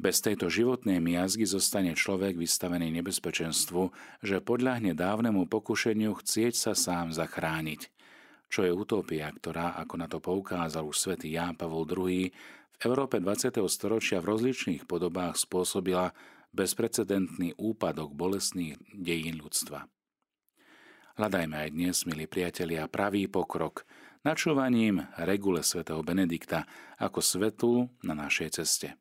Bez 0.00 0.18
tejto 0.18 0.50
životnej 0.50 0.98
miazgy 0.98 1.46
zostane 1.46 1.94
človek 1.94 2.34
vystavený 2.34 2.90
nebezpečenstvu, 2.98 3.94
že 4.24 4.42
podľahne 4.42 4.96
dávnemu 4.96 5.46
pokušeniu 5.46 6.16
chcieť 6.18 6.54
sa 6.56 6.72
sám 6.74 7.14
zachrániť, 7.14 7.86
čo 8.50 8.66
je 8.66 8.74
utopia, 8.74 9.30
ktorá, 9.30 9.78
ako 9.78 9.94
na 9.94 10.10
to 10.10 10.18
poukázal 10.18 10.82
už 10.82 10.98
svätý 10.98 11.30
Ján 11.30 11.54
Pavol 11.54 11.86
II, 11.86 12.26
v 12.28 12.76
Európe 12.82 13.22
20. 13.22 13.62
storočia 13.70 14.18
v 14.18 14.34
rozličných 14.34 14.90
podobách 14.90 15.38
spôsobila 15.38 16.10
bezprecedentný 16.50 17.54
úpadok 17.54 18.10
bolestných 18.10 18.74
dejín 18.90 19.38
ľudstva. 19.38 19.86
Hľadajme 21.14 21.56
aj 21.62 21.70
dnes, 21.70 21.96
milí 22.10 22.26
priatelia, 22.26 22.90
pravý 22.90 23.30
pokrok, 23.30 23.86
načúvaním 24.26 25.06
regule 25.20 25.62
svätého 25.62 26.02
Benedikta 26.02 26.66
ako 26.98 27.20
svetu 27.22 27.86
na 28.02 28.18
našej 28.18 28.58
ceste. 28.58 28.98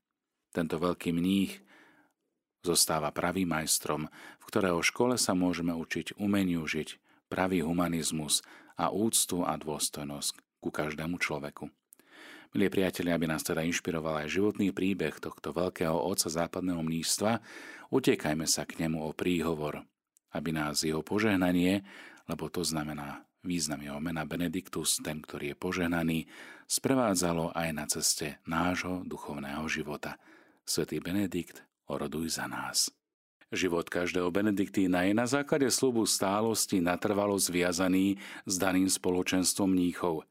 Tento 0.54 0.78
veľký 0.78 1.10
mních 1.10 1.64
zostáva 2.62 3.10
pravým 3.10 3.50
majstrom, 3.50 4.12
v 4.12 4.44
ktorého 4.46 4.84
škole 4.84 5.16
sa 5.16 5.34
môžeme 5.34 5.74
učiť 5.74 6.20
umeniu 6.20 6.68
žiť 6.68 7.09
pravý 7.30 7.62
humanizmus 7.62 8.42
a 8.76 8.90
úctu 8.90 9.46
a 9.46 9.56
dôstojnosť 9.56 10.60
ku 10.60 10.70
každému 10.74 11.22
človeku. 11.22 11.70
Milí 12.50 12.66
priatelia, 12.74 13.14
aby 13.14 13.30
nás 13.30 13.46
teda 13.46 13.62
inšpiroval 13.62 14.26
aj 14.26 14.34
životný 14.34 14.74
príbeh 14.74 15.22
tohto 15.22 15.54
veľkého 15.54 15.94
otca 15.94 16.34
západného 16.34 16.82
mníštva, 16.82 17.46
utekajme 17.94 18.50
sa 18.50 18.66
k 18.66 18.82
nemu 18.82 19.06
o 19.06 19.14
príhovor, 19.14 19.86
aby 20.34 20.50
nás 20.50 20.82
jeho 20.82 21.06
požehnanie, 21.06 21.86
lebo 22.26 22.50
to 22.50 22.66
znamená 22.66 23.22
význam 23.46 23.86
jeho 23.86 24.02
mena 24.02 24.26
Benediktus, 24.26 24.98
ten, 25.00 25.22
ktorý 25.22 25.54
je 25.54 25.62
požehnaný, 25.62 26.20
sprevádzalo 26.66 27.54
aj 27.54 27.70
na 27.70 27.86
ceste 27.86 28.42
nášho 28.50 29.06
duchovného 29.06 29.64
života. 29.70 30.18
Svetý 30.66 30.98
Benedikt, 30.98 31.62
oroduj 31.86 32.34
za 32.34 32.50
nás. 32.50 32.90
Život 33.50 33.90
každého 33.90 34.30
Benediktína 34.30 35.10
je 35.10 35.14
na 35.18 35.26
základe 35.26 35.66
slubu 35.74 36.06
stálosti 36.06 36.78
natrvalo 36.86 37.34
zviazaný 37.34 38.22
s 38.46 38.62
daným 38.62 38.86
spoločenstvom 38.86 39.74
mníchov. 39.74 40.22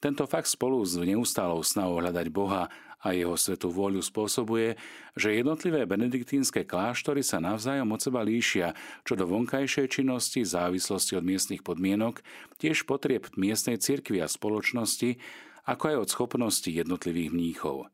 Tento 0.00 0.24
fakt 0.24 0.48
spolu 0.48 0.80
s 0.80 0.96
neustálou 0.96 1.60
snahou 1.60 2.00
hľadať 2.00 2.26
Boha 2.32 2.72
a 3.04 3.12
jeho 3.12 3.36
svetú 3.36 3.68
vôľu 3.68 4.00
spôsobuje, 4.00 4.80
že 5.12 5.36
jednotlivé 5.36 5.84
benediktínske 5.84 6.64
kláštory 6.64 7.20
sa 7.20 7.36
navzájom 7.36 7.92
od 7.92 8.00
seba 8.00 8.24
líšia, 8.24 8.72
čo 9.04 9.12
do 9.12 9.28
vonkajšej 9.28 10.00
činnosti, 10.00 10.40
závislosti 10.40 11.20
od 11.20 11.28
miestnych 11.28 11.60
podmienok, 11.60 12.24
tiež 12.56 12.88
potrieb 12.88 13.28
miestnej 13.36 13.76
cirkvi 13.76 14.24
a 14.24 14.30
spoločnosti, 14.30 15.20
ako 15.68 15.84
aj 15.84 15.96
od 16.00 16.08
schopností 16.08 16.72
jednotlivých 16.72 17.28
mníchov. 17.28 17.92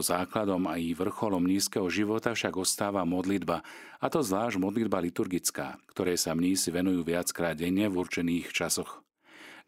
Základom 0.00 0.64
a 0.66 0.80
i 0.80 0.96
vrcholom 0.96 1.44
nízkeho 1.44 1.86
života 1.92 2.32
však 2.32 2.56
ostáva 2.56 3.04
modlitba, 3.06 3.60
a 4.00 4.06
to 4.08 4.24
zvlášť 4.24 4.56
modlitba 4.56 4.98
liturgická, 5.04 5.76
ktorej 5.92 6.16
sa 6.16 6.32
mnísi 6.32 6.72
venujú 6.72 7.04
viackrát 7.04 7.54
denne 7.54 7.86
v 7.86 8.00
určených 8.00 8.50
časoch 8.50 9.04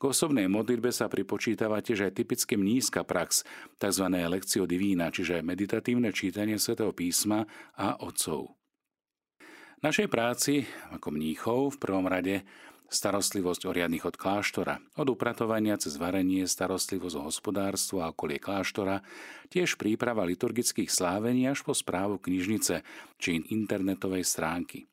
k 0.03 0.11
osobnej 0.11 0.51
modlitbe 0.51 0.91
sa 0.91 1.07
pripočítava 1.07 1.79
tiež 1.79 2.11
aj 2.11 2.19
typicky 2.19 2.59
nízka 2.59 3.07
prax, 3.07 3.47
tzv. 3.79 4.07
lekcio 4.11 4.67
divína, 4.67 5.15
čiže 5.15 5.47
meditatívne 5.47 6.11
čítanie 6.11 6.59
svätého 6.59 6.91
písma 6.91 7.47
a 7.79 8.03
otcov. 8.03 8.59
Našej 9.79 10.11
práci 10.11 10.67
ako 10.91 11.15
mníchov 11.15 11.79
v 11.79 11.81
prvom 11.87 12.11
rade 12.11 12.43
starostlivosť 12.93 13.67
o 13.67 13.71
riadnych 13.73 14.05
od 14.05 14.21
kláštora, 14.21 14.79
od 15.01 15.09
upratovania 15.09 15.81
cez 15.81 15.97
varenie, 15.97 16.45
starostlivosť 16.45 17.17
o 17.17 17.23
hospodárstvo 17.27 18.05
a 18.05 18.13
okolie 18.13 18.37
kláštora, 18.37 19.01
tiež 19.49 19.81
príprava 19.81 20.29
liturgických 20.29 20.93
slávení 20.93 21.49
až 21.49 21.65
po 21.65 21.73
správu 21.73 22.21
knižnice 22.21 22.85
či 23.17 23.43
internetovej 23.49 24.23
stránky. 24.29 24.87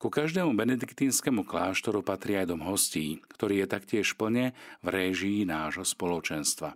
Ku 0.00 0.08
každému 0.08 0.56
benediktínskemu 0.56 1.44
kláštoru 1.44 2.00
patrí 2.00 2.34
aj 2.34 2.50
dom 2.50 2.64
hostí, 2.64 3.20
ktorý 3.36 3.62
je 3.62 3.66
taktiež 3.68 4.16
plne 4.16 4.56
v 4.80 4.86
réžii 4.88 5.44
nášho 5.44 5.84
spoločenstva. 5.84 6.72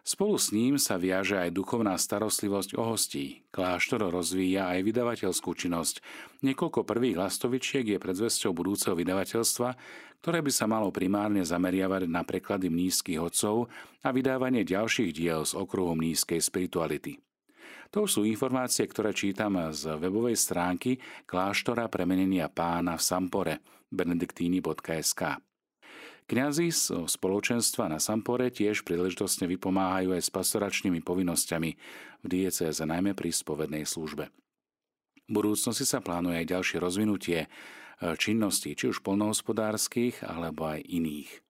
Spolu 0.00 0.40
s 0.40 0.48
ním 0.50 0.80
sa 0.80 0.96
viaže 0.96 1.36
aj 1.36 1.52
duchovná 1.52 1.94
starostlivosť 2.00 2.76
o 2.80 2.82
hostí. 2.88 3.44
Kláštor 3.52 4.08
rozvíja 4.08 4.72
aj 4.72 4.80
vydavateľskú 4.88 5.52
činnosť. 5.52 6.00
Niekoľko 6.40 6.88
prvých 6.88 7.20
lastovičiek 7.20 7.84
je 7.84 7.98
predzvesťou 8.00 8.56
budúceho 8.56 8.96
vydavateľstva, 8.96 9.76
ktoré 10.24 10.38
by 10.40 10.52
sa 10.52 10.64
malo 10.64 10.88
primárne 10.88 11.44
zameriavať 11.44 12.08
na 12.08 12.24
preklady 12.24 12.72
mnízkych 12.72 13.20
odcov 13.20 13.68
a 14.00 14.08
vydávanie 14.12 14.64
ďalších 14.64 15.12
diel 15.12 15.44
z 15.44 15.52
okruhu 15.56 15.92
mnízkej 15.92 16.40
spirituality. 16.40 17.20
To 17.90 18.06
sú 18.06 18.22
informácie, 18.22 18.86
ktoré 18.86 19.10
čítam 19.10 19.58
z 19.74 19.98
webovej 19.98 20.38
stránky 20.38 21.02
kláštora 21.26 21.90
premenenia 21.90 22.46
pána 22.46 22.94
v 22.94 23.02
Sampore 23.02 23.54
benediktíni.sk. 23.90 25.49
Kňazi 26.30 26.70
z 26.70 27.10
spoločenstva 27.10 27.90
na 27.90 27.98
Sampore 27.98 28.54
tiež 28.54 28.86
príležitostne 28.86 29.50
vypomáhajú 29.50 30.14
aj 30.14 30.22
s 30.22 30.30
pastoračnými 30.30 31.02
povinnosťami 31.02 31.70
v 32.22 32.26
diecéze, 32.30 32.78
najmä 32.86 33.18
pri 33.18 33.34
spovednej 33.34 33.82
službe. 33.82 34.30
V 35.26 35.30
budúcnosti 35.34 35.82
sa 35.82 35.98
plánuje 35.98 36.38
aj 36.38 36.54
ďalšie 36.54 36.78
rozvinutie 36.78 37.38
e, 37.42 37.48
činností, 38.14 38.78
či 38.78 38.94
už 38.94 39.02
polnohospodárskych 39.02 40.22
alebo 40.22 40.70
aj 40.70 40.86
iných. 40.86 41.49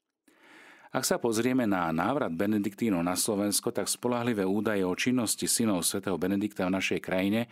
Ak 0.90 1.06
sa 1.06 1.22
pozrieme 1.22 1.70
na 1.70 1.86
návrat 1.94 2.34
Benediktínov 2.34 3.06
na 3.06 3.14
Slovensko, 3.14 3.70
tak 3.70 3.86
spolahlivé 3.86 4.42
údaje 4.42 4.82
o 4.82 4.90
činnosti 4.98 5.46
synov 5.46 5.86
svätého 5.86 6.18
Benedikta 6.18 6.66
v 6.66 6.74
našej 6.74 6.98
krajine 6.98 7.46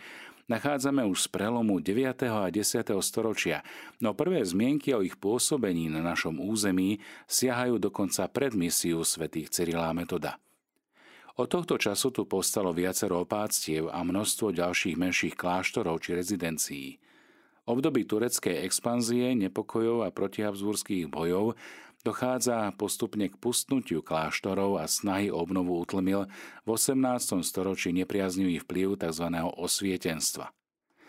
nachádzame 0.51 1.07
už 1.07 1.23
z 1.23 1.29
prelomu 1.31 1.79
9. 1.79 2.19
a 2.27 2.51
10. 2.51 2.67
storočia, 2.99 3.63
no 4.03 4.11
prvé 4.11 4.43
zmienky 4.43 4.91
o 4.91 5.07
ich 5.07 5.15
pôsobení 5.23 5.87
na 5.87 6.03
našom 6.03 6.43
území 6.43 6.99
siahajú 7.31 7.79
dokonca 7.79 8.27
pred 8.27 8.59
misiu 8.59 9.07
svätých 9.07 9.55
Cyrila 9.55 9.95
Metoda. 9.95 10.43
Od 11.39 11.47
tohto 11.47 11.79
času 11.79 12.11
tu 12.11 12.27
postalo 12.27 12.75
viacero 12.75 13.23
opáctiev 13.23 13.87
a 13.95 14.03
množstvo 14.03 14.51
ďalších 14.51 14.99
menších 14.99 15.39
kláštorov 15.39 16.03
či 16.03 16.19
rezidencií. 16.19 16.99
období 17.71 18.03
tureckej 18.03 18.67
expanzie, 18.67 19.39
nepokojov 19.39 20.03
a 20.03 20.11
protihabzúrských 20.11 21.07
bojov 21.07 21.55
dochádza 22.07 22.75
postupne 22.75 23.31
k 23.31 23.39
pustnutiu 23.39 24.05
kláštorov 24.05 24.79
a 24.79 24.87
snahy 24.87 25.31
obnovu 25.33 25.79
utlmil 25.83 26.31
v 26.63 26.69
18. 26.69 27.43
storočí 27.43 27.91
nepriaznivý 27.95 28.63
vplyv 28.63 29.01
tzv. 29.01 29.27
osvietenstva. 29.59 30.51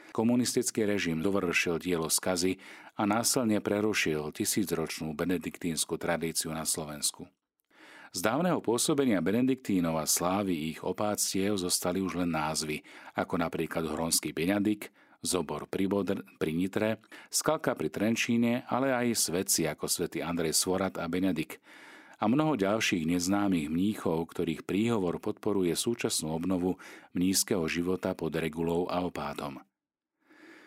Komunistický 0.10 0.90
režim 0.90 1.22
dovršil 1.22 1.78
dielo 1.78 2.10
skazy 2.10 2.58
a 2.98 3.06
násilne 3.06 3.62
prerušil 3.62 4.34
tisícročnú 4.34 5.14
benediktínsku 5.14 5.96
tradíciu 6.02 6.50
na 6.50 6.66
Slovensku. 6.66 7.30
Z 8.10 8.26
dávneho 8.26 8.58
pôsobenia 8.58 9.22
Benediktínov 9.22 10.02
a 10.02 10.10
slávy 10.10 10.74
ich 10.74 10.82
opáctiev 10.82 11.62
zostali 11.62 12.02
už 12.02 12.26
len 12.26 12.34
názvy, 12.34 12.82
ako 13.14 13.38
napríklad 13.38 13.86
Hronský 13.86 14.34
Benedik, 14.34 14.90
Zobor 15.20 15.68
pri, 15.68 15.86
Bodr, 15.92 16.24
pri 16.40 16.52
Nitre, 16.56 17.04
Skalka 17.28 17.76
pri 17.76 17.92
Trenčíne, 17.92 18.64
ale 18.72 18.96
aj 18.96 19.20
svetci 19.20 19.68
ako 19.68 19.92
svätý 19.92 20.24
Andrej 20.24 20.56
Svorat 20.56 20.96
a 20.96 21.06
Benedik 21.12 21.60
a 22.20 22.28
mnoho 22.28 22.60
ďalších 22.60 23.08
neznámych 23.08 23.72
mníchov, 23.72 24.36
ktorých 24.36 24.68
príhovor 24.68 25.24
podporuje 25.24 25.72
súčasnú 25.72 26.36
obnovu 26.36 26.76
mnízkeho 27.16 27.64
života 27.72 28.12
pod 28.12 28.36
regulou 28.36 28.92
a 28.92 29.04
opátom. 29.08 29.64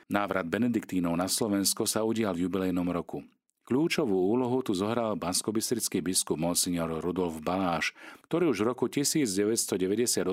Návrat 0.08 0.48
Benediktínov 0.48 1.16
na 1.16 1.28
Slovensko 1.28 1.88
sa 1.88 2.04
udial 2.04 2.36
v 2.36 2.48
jubilejnom 2.48 2.88
roku. 2.88 3.24
Kľúčovú 3.62 4.34
úlohu 4.34 4.58
tu 4.66 4.74
zohral 4.74 5.14
banskobistrický 5.14 6.02
biskup 6.02 6.34
monsignor 6.34 6.98
Rudolf 6.98 7.38
Baláš, 7.46 7.94
ktorý 8.26 8.50
už 8.50 8.66
v 8.66 8.68
roku 8.74 8.84
1998 8.90 10.26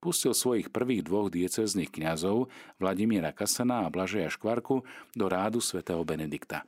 pustil 0.00 0.32
svojich 0.32 0.72
prvých 0.72 1.04
dvoch 1.04 1.28
diecezných 1.28 1.92
kňazov, 1.92 2.48
Vladimíra 2.80 3.36
Kasana 3.36 3.84
a 3.84 3.92
Blažeja 3.92 4.32
Škvarku, 4.32 4.88
do 5.12 5.26
rádu 5.28 5.60
svätého 5.60 6.00
Benedikta. 6.00 6.64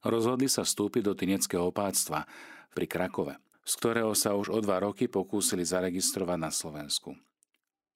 Rozhodli 0.00 0.48
sa 0.48 0.64
vstúpiť 0.64 1.02
do 1.04 1.12
tineckého 1.12 1.68
opáctva 1.68 2.24
pri 2.72 2.88
Krakove, 2.88 3.36
z 3.68 3.72
ktorého 3.78 4.16
sa 4.16 4.32
už 4.32 4.48
o 4.48 4.58
dva 4.64 4.80
roky 4.80 5.12
pokúsili 5.12 5.62
zaregistrovať 5.62 6.38
na 6.40 6.48
Slovensku. 6.48 7.14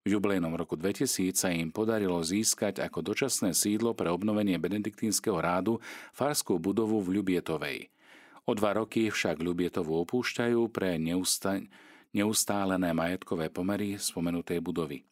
V 0.06 0.14
jubilejnom 0.14 0.54
roku 0.54 0.78
2000 0.78 1.34
sa 1.34 1.50
im 1.50 1.74
podarilo 1.74 2.22
získať 2.22 2.78
ako 2.78 3.02
dočasné 3.10 3.50
sídlo 3.50 3.90
pre 3.90 4.06
obnovenie 4.06 4.54
benediktínskeho 4.54 5.34
rádu 5.42 5.82
farskú 6.14 6.62
budovu 6.62 7.02
v 7.02 7.18
Ľubietovej. 7.18 7.90
O 8.46 8.54
dva 8.54 8.78
roky 8.78 9.10
však 9.10 9.42
Ľubietovu 9.42 10.06
opúšťajú 10.06 10.70
pre 10.70 10.94
neustá... 11.02 11.58
neustálené 12.14 12.94
majetkové 12.94 13.50
pomery 13.50 13.98
spomenutej 13.98 14.62
budovy. 14.62 15.02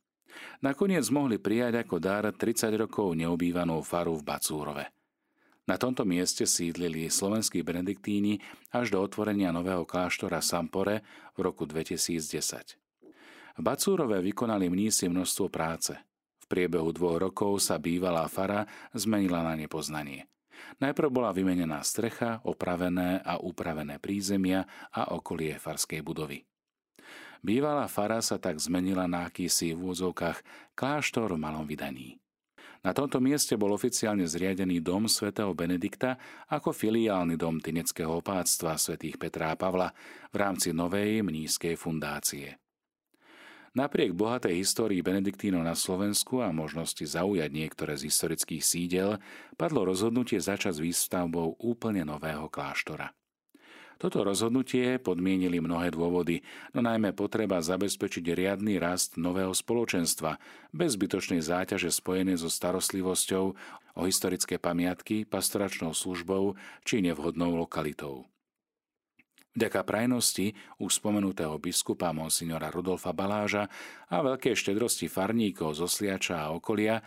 Nakoniec 0.63 1.11
mohli 1.11 1.43
prijať 1.43 1.83
ako 1.83 1.99
dar 1.99 2.31
30 2.31 2.87
rokov 2.87 3.19
neobývanú 3.19 3.83
faru 3.83 4.15
v 4.15 4.23
Bacúrove. 4.23 4.95
Na 5.67 5.75
tomto 5.75 6.07
mieste 6.07 6.47
sídlili 6.47 7.11
slovenskí 7.11 7.67
benediktíni 7.67 8.39
až 8.71 8.95
do 8.95 9.03
otvorenia 9.03 9.51
nového 9.51 9.83
kláštora 9.83 10.39
Sampore 10.39 11.03
v 11.35 11.51
roku 11.51 11.67
2010. 11.67 12.84
V 13.55 13.61
Bacúrove 13.63 14.19
vykonali 14.19 14.67
mnísi 14.67 15.07
množstvo 15.07 15.47
práce. 15.47 15.95
V 16.43 16.45
priebehu 16.51 16.91
dvoch 16.91 17.23
rokov 17.23 17.63
sa 17.63 17.79
bývalá 17.79 18.27
fara 18.27 18.67
zmenila 18.93 19.47
na 19.47 19.55
nepoznanie. 19.55 20.27
Najprv 20.83 21.09
bola 21.09 21.31
vymenená 21.31 21.81
strecha, 21.87 22.43
opravené 22.43 23.23
a 23.23 23.39
upravené 23.39 24.03
prízemia 24.03 24.67
a 24.91 25.15
okolie 25.15 25.55
farskej 25.57 26.03
budovy. 26.03 26.43
Bývalá 27.45 27.87
fara 27.87 28.25
sa 28.25 28.41
tak 28.41 28.57
zmenila 28.57 29.05
na 29.05 29.29
akýsi 29.29 29.77
v 29.77 29.93
úzovkách 29.93 30.73
kláštor 30.75 31.37
v 31.37 31.43
malom 31.45 31.69
vydaní. 31.69 32.19
Na 32.85 32.93
tomto 32.93 33.21
mieste 33.21 33.57
bol 33.57 33.73
oficiálne 33.73 34.29
zriadený 34.29 34.81
dom 34.85 35.09
svätého 35.09 35.53
Benedikta 35.57 36.21
ako 36.53 36.73
filiálny 36.73 37.37
dom 37.37 37.61
Tineckého 37.61 38.21
opáctva 38.21 38.77
svätých 38.77 39.17
Petra 39.17 39.53
a 39.53 39.57
Pavla 39.57 39.89
v 40.29 40.37
rámci 40.37 40.73
novej 40.77 41.25
mnízkej 41.25 41.81
fundácie. 41.81 42.64
Napriek 43.75 44.15
bohatej 44.15 44.55
histórii 44.55 45.03
Benediktínov 45.03 45.67
na 45.67 45.75
Slovensku 45.75 46.39
a 46.39 46.55
možnosti 46.55 47.03
zaujať 47.03 47.51
niektoré 47.51 47.99
z 47.99 48.07
historických 48.07 48.63
sídel, 48.63 49.19
padlo 49.59 49.83
rozhodnutie 49.83 50.39
začať 50.39 50.79
s 50.79 50.85
výstavbou 50.87 51.59
úplne 51.59 52.07
nového 52.07 52.47
kláštora. 52.47 53.11
Toto 53.99 54.23
rozhodnutie 54.23 55.03
podmienili 55.03 55.59
mnohé 55.59 55.91
dôvody, 55.91 56.47
no 56.71 56.87
najmä 56.87 57.19
potreba 57.19 57.59
zabezpečiť 57.59 58.23
riadny 58.31 58.79
rast 58.79 59.19
nového 59.19 59.51
spoločenstva 59.51 60.39
bez 60.71 60.95
zbytočnej 60.95 61.43
záťaže 61.43 61.91
spojené 61.91 62.39
so 62.39 62.47
starostlivosťou 62.47 63.45
o 63.99 64.03
historické 64.07 64.59
pamiatky, 64.63 65.27
pastoračnou 65.27 65.95
službou 65.95 66.55
či 66.87 67.03
nevhodnou 67.03 67.59
lokalitou. 67.59 68.31
Vďaka 69.55 69.87
prajnosti 69.87 70.51
už 70.83 70.99
spomenutého 70.99 71.55
biskupa 71.63 72.11
monsignora 72.11 72.75
Rudolfa 72.75 73.15
Baláža 73.15 73.71
a 74.11 74.19
veľkej 74.19 74.59
štedrosti 74.59 75.07
farníkov 75.07 75.79
zo 75.79 75.87
Sliača 75.87 76.43
a 76.43 76.51
okolia 76.51 76.99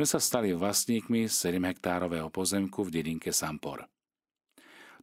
sme 0.00 0.08
sa 0.08 0.16
stali 0.16 0.56
vlastníkmi 0.56 1.28
7 1.28 1.60
hektárového 1.60 2.32
pozemku 2.32 2.88
v 2.88 3.04
dedinke 3.04 3.36
Sampor. 3.36 3.84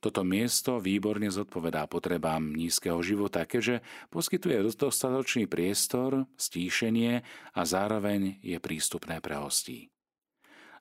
Toto 0.01 0.25
miesto 0.25 0.81
výborne 0.81 1.29
zodpovedá 1.29 1.85
potrebám 1.85 2.53
nízkeho 2.53 2.97
života, 3.05 3.45
keďže 3.45 3.85
poskytuje 4.09 4.57
dostatočný 4.65 5.45
priestor, 5.45 6.25
stíšenie 6.33 7.21
a 7.53 7.61
zároveň 7.61 8.41
je 8.41 8.57
prístupné 8.57 9.21
pre 9.21 9.37
hostí. 9.37 9.93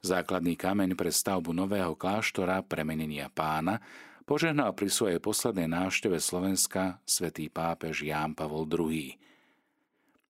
Základný 0.00 0.56
kameň 0.56 0.96
pre 0.96 1.12
stavbu 1.12 1.52
nového 1.52 1.92
kláštora 1.96 2.64
premenenia 2.64 3.28
pána 3.32 3.80
požehnal 4.26 4.74
pri 4.74 4.90
svojej 4.90 5.22
poslednej 5.22 5.70
návšteve 5.70 6.18
Slovenska 6.18 6.98
svätý 7.06 7.46
pápež 7.46 8.02
Ján 8.02 8.34
Pavol 8.34 8.66
II. 8.66 9.14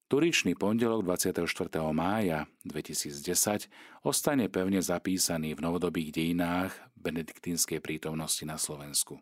Turičný 0.07 0.53
pondelok 0.55 1.03
24. 1.03 1.49
mája 1.91 2.45
2010 2.69 3.73
ostane 4.05 4.53
pevne 4.53 4.85
zapísaný 4.85 5.57
v 5.57 5.65
novodobých 5.65 6.13
dejinách 6.13 6.77
benediktínskej 7.01 7.81
prítomnosti 7.81 8.45
na 8.45 8.61
Slovensku. 8.61 9.19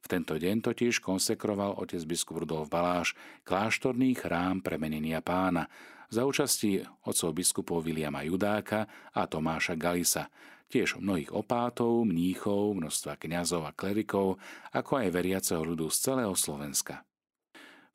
V 0.00 0.06
tento 0.06 0.36
deň 0.36 0.68
totiž 0.68 1.00
konsekroval 1.00 1.80
otec 1.80 2.04
biskup 2.04 2.44
Rudolf 2.44 2.68
Baláš 2.68 3.16
kláštorný 3.48 4.14
chrám 4.20 4.60
premenenia 4.60 5.24
pána 5.24 5.66
za 6.10 6.26
účasti 6.26 6.82
otcov 7.06 7.30
biskupov 7.32 7.86
Viliama 7.86 8.26
Judáka 8.26 8.90
a 9.14 9.24
Tomáša 9.30 9.78
Galisa, 9.78 10.26
tiež 10.70 10.98
mnohých 10.98 11.30
opátov, 11.30 12.02
mníchov, 12.06 12.74
množstva 12.78 13.14
kňazov 13.18 13.66
a 13.66 13.72
klerikov, 13.74 14.42
ako 14.74 15.06
aj 15.06 15.08
veriaceho 15.14 15.62
ľudu 15.62 15.86
z 15.90 16.10
celého 16.10 16.34
Slovenska. 16.34 17.06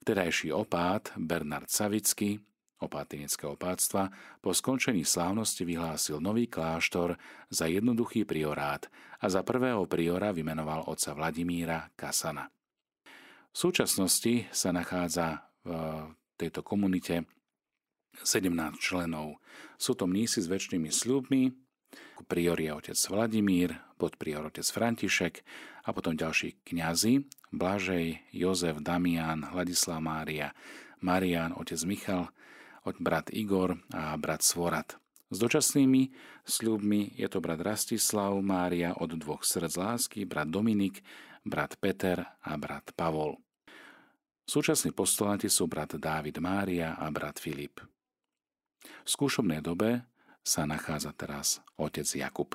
Vtedajší 0.04 0.52
opát 0.56 1.12
Bernard 1.16 1.72
Savický, 1.72 2.40
opáteneckého 2.84 3.56
opátstva, 3.56 4.12
po 4.44 4.52
skončení 4.52 5.08
slávnosti 5.08 5.64
vyhlásil 5.64 6.20
nový 6.20 6.52
kláštor 6.52 7.16
za 7.48 7.66
jednoduchý 7.72 8.28
priorát 8.28 8.92
a 9.24 9.32
za 9.32 9.42
prvého 9.42 9.88
priora 9.88 10.36
vymenoval 10.36 10.86
otca 10.92 11.16
Vladimíra 11.16 11.90
Kasana. 11.96 12.52
V 13.50 13.56
súčasnosti 13.56 14.52
sa 14.52 14.76
nachádza 14.76 15.48
v 15.64 16.12
tejto 16.36 16.60
komunite 16.60 17.24
17 18.24 18.80
členov. 18.80 19.42
Sú 19.76 19.98
to 19.98 20.08
mnísi 20.08 20.40
s 20.40 20.48
väčšnými 20.48 20.88
sľubmi, 20.88 21.52
prior 22.32 22.56
je 22.56 22.72
otec 22.72 22.98
Vladimír, 23.12 23.76
podprior 24.00 24.48
otec 24.48 24.64
František 24.64 25.44
a 25.86 25.90
potom 25.92 26.16
ďalší 26.16 26.64
kňazi 26.64 27.28
Blažej, 27.56 28.36
Jozef, 28.36 28.84
Damian, 28.84 29.48
Hladislav 29.48 30.04
Mária, 30.04 30.52
Marian, 31.00 31.56
otec 31.56 31.80
Michal, 31.88 32.32
brat 33.00 33.32
Igor 33.32 33.80
a 33.96 34.16
brat 34.20 34.44
Svorat. 34.44 35.00
S 35.32 35.42
dočasnými 35.42 36.14
sľubmi 36.46 37.18
je 37.18 37.28
to 37.32 37.42
brat 37.42 37.60
Rastislav 37.64 38.38
Mária 38.46 38.94
od 38.94 39.18
dvoch 39.18 39.42
srdc 39.42 39.74
lásky, 39.74 40.20
brat 40.28 40.52
Dominik, 40.52 41.02
brat 41.42 41.76
Peter 41.82 42.22
a 42.46 42.52
brat 42.58 42.94
Pavol. 42.94 43.40
Súčasní 44.46 44.94
postulanti 44.94 45.50
sú 45.50 45.66
brat 45.66 45.98
Dávid 45.98 46.38
Mária 46.38 46.94
a 46.94 47.10
brat 47.10 47.42
Filip. 47.42 47.95
V 49.04 49.10
skúšobnej 49.10 49.62
dobe 49.62 50.06
sa 50.46 50.70
nachádza 50.70 51.12
teraz 51.18 51.60
otec 51.76 52.06
Jakub. 52.06 52.54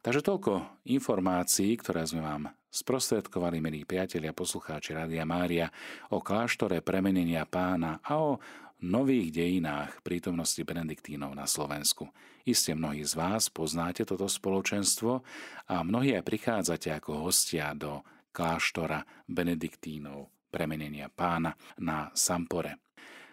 Takže 0.00 0.24
toľko 0.24 0.80
informácií, 0.88 1.76
ktoré 1.76 2.08
sme 2.08 2.24
vám 2.24 2.48
sprostredkovali, 2.72 3.60
milí 3.60 3.84
priatelia, 3.84 4.32
poslucháči 4.32 4.96
Rádia 4.96 5.28
Mária, 5.28 5.68
o 6.08 6.24
kláštore 6.24 6.80
premenenia 6.80 7.44
pána 7.44 8.00
a 8.00 8.16
o 8.16 8.40
nových 8.80 9.28
dejinách 9.36 10.00
prítomnosti 10.00 10.64
Benediktínov 10.64 11.36
na 11.36 11.44
Slovensku. 11.44 12.08
Iste 12.48 12.72
mnohí 12.72 13.04
z 13.04 13.12
vás 13.12 13.52
poznáte 13.52 14.08
toto 14.08 14.24
spoločenstvo 14.24 15.20
a 15.68 15.84
mnohí 15.84 16.16
aj 16.16 16.24
prichádzate 16.24 16.88
ako 16.96 17.28
hostia 17.28 17.76
do 17.76 18.00
kláštora 18.32 19.04
Benediktínov 19.28 20.32
premenenia 20.48 21.12
pána 21.12 21.52
na 21.76 22.08
Sampore. 22.16 22.89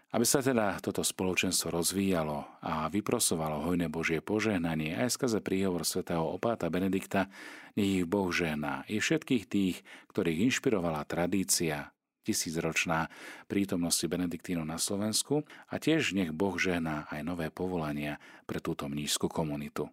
Aby 0.08 0.24
sa 0.24 0.40
teda 0.40 0.80
toto 0.80 1.04
spoločenstvo 1.04 1.68
rozvíjalo 1.68 2.64
a 2.64 2.88
vyprosovalo 2.88 3.68
hojné 3.68 3.92
Božie 3.92 4.24
požehnanie 4.24 4.96
aj 4.96 5.20
skrze 5.20 5.44
príhovor 5.44 5.84
svätého 5.84 6.24
opáta 6.24 6.72
Benedikta, 6.72 7.28
nech 7.76 8.04
ich 8.04 8.08
Boh 8.08 8.32
žehná 8.32 8.88
i 8.88 9.04
všetkých 9.04 9.44
tých, 9.52 9.84
ktorých 10.08 10.48
inšpirovala 10.48 11.04
tradícia 11.04 11.92
tisícročná 12.24 13.08
prítomnosti 13.48 14.04
Benediktínov 14.04 14.68
na 14.68 14.76
Slovensku 14.80 15.48
a 15.72 15.76
tiež 15.80 16.16
nech 16.16 16.36
Boh 16.36 16.56
žehná 16.60 17.08
aj 17.08 17.24
nové 17.24 17.48
povolania 17.52 18.20
pre 18.44 18.60
túto 18.60 18.88
mnížskú 18.92 19.32
komunitu. 19.32 19.88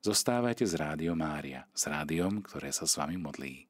Zostávajte 0.00 0.64
z 0.64 0.76
Rádio 0.76 1.12
Mária, 1.12 1.68
s 1.76 1.88
rádiom, 1.88 2.40
ktoré 2.44 2.72
sa 2.72 2.88
s 2.88 2.96
vami 2.96 3.20
modlí. 3.20 3.68